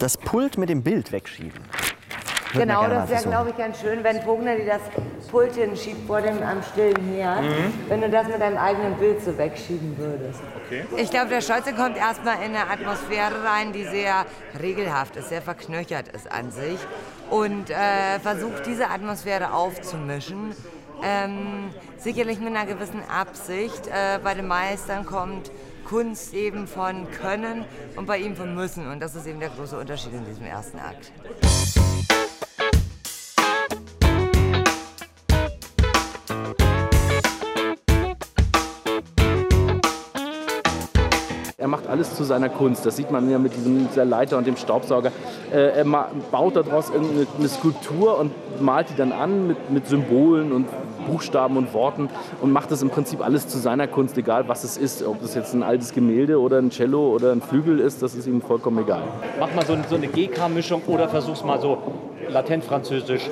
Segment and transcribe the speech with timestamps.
[0.00, 1.60] Das Pult mit dem Bild wegschieben.
[2.52, 4.80] Würde Genau, das wäre, glaube ich, ganz schön, wenn Vogner dir das
[5.30, 7.44] Pult hinschiebt vor dem am stillen Herd,
[7.88, 10.40] wenn du das mit deinem eigenen Bild so wegschieben würdest.
[10.96, 14.24] Ich glaube, der Scholze kommt erstmal in eine Atmosphäre rein, die sehr
[14.60, 16.78] regelhaft ist, sehr verknöchert ist an sich
[17.28, 20.54] und äh, versucht diese Atmosphäre aufzumischen.
[21.02, 23.86] Ähm, sicherlich mit einer gewissen Absicht.
[23.86, 25.50] Äh, bei den Meistern kommt
[25.84, 27.64] Kunst eben von Können
[27.96, 28.90] und bei ihm von Müssen.
[28.90, 31.10] Und das ist eben der große Unterschied in diesem ersten Akt.
[41.60, 42.86] Er macht alles zu seiner Kunst.
[42.86, 45.12] Das sieht man ja mit diesem, dieser Leiter und dem Staubsauger.
[45.52, 45.84] Äh, er
[46.32, 50.68] baut daraus irgendeine eine Skulptur und malt die dann an mit, mit Symbolen und
[51.06, 52.08] Buchstaben und Worten
[52.40, 55.06] und macht das im Prinzip alles zu seiner Kunst, egal was es ist.
[55.06, 58.26] Ob das jetzt ein altes Gemälde oder ein Cello oder ein Flügel ist, das ist
[58.26, 59.02] ihm vollkommen egal.
[59.38, 61.76] Mach mal so, so eine GK-Mischung oder versuch's mal so
[62.30, 63.28] latent-französisch.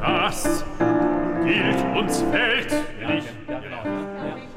[0.00, 0.64] Das
[1.44, 3.24] gilt uns weltlich.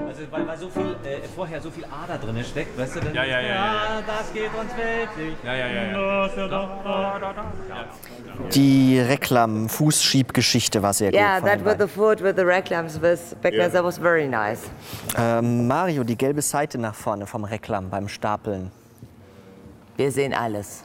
[0.07, 2.99] Also, weil, weil so viel, äh, vorher so viel Ader drin steckt, weißt du?
[3.01, 4.01] Dann, Ja, ja, ja, ja.
[4.05, 5.35] das geht uns weltlich.
[5.43, 6.29] Ja, ja, ja, ja.
[8.53, 11.49] Die Reklam-Fußschiebgeschichte war sehr Yeah, gut.
[11.49, 14.61] von that with the food, with the reclams, with Beckner, that was very nice.
[15.17, 18.71] Ähm, Mario, die gelbe Seite nach vorne vom Reklam beim Stapeln.
[19.97, 20.83] Wir sehen alles.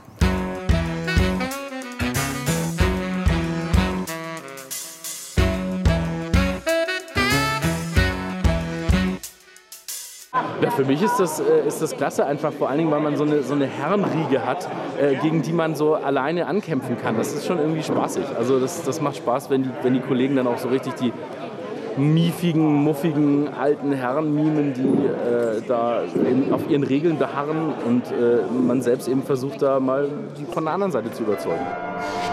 [10.63, 13.17] Ja, für mich ist das, äh, ist das klasse, einfach vor allen Dingen, weil man
[13.17, 14.69] so eine, so eine Herrenriege hat,
[15.01, 17.17] äh, gegen die man so alleine ankämpfen kann.
[17.17, 18.25] Das ist schon irgendwie spaßig.
[18.37, 21.13] Also das, das macht Spaß, wenn die, wenn die Kollegen dann auch so richtig die
[21.97, 28.43] miefigen, muffigen alten Herren mimen, die äh, da in, auf ihren Regeln beharren und äh,
[28.51, 31.67] man selbst eben versucht, da mal die von der anderen Seite zu überzeugen.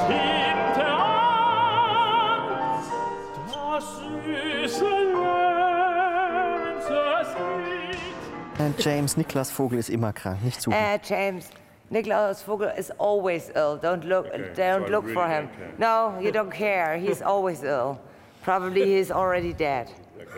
[0.06, 2.42] Stimmte an,
[3.52, 3.86] das
[4.68, 5.07] süße
[8.80, 10.72] James Niklas Vogel ist immer krank, nicht zu.
[10.72, 11.50] Uh, James,
[11.90, 13.80] Niklaus Vogel is always ill.
[13.82, 15.48] Don't look, don't look for him.
[15.78, 16.98] No, you don't care.
[16.98, 17.98] He's always ill.
[18.44, 19.88] Probably he's already dead.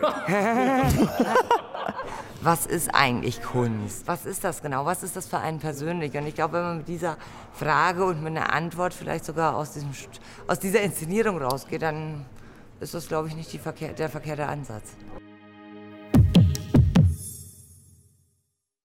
[2.42, 4.06] Was ist eigentlich Kunst?
[4.06, 4.86] Was ist das genau?
[4.86, 6.14] Was ist das für einen persönlich?
[6.16, 7.18] Und ich glaube, wenn man mit dieser
[7.52, 9.90] Frage und mit einer Antwort vielleicht sogar aus, diesem,
[10.46, 12.24] aus dieser Inszenierung rausgeht, dann
[12.80, 14.96] ist das, glaube ich, nicht die verkehr der verkehrte Ansatz.